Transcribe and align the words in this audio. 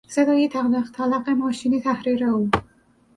صدای 0.07 0.47
تلق 0.47 0.91
تلق 0.91 1.29
ماشین 1.29 1.81
تحریر 1.81 2.23
او 2.25 2.49